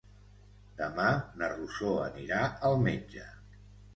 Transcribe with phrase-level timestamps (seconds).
[0.79, 1.05] Demà
[1.41, 2.39] na Rosó anirà
[2.71, 3.29] al metge.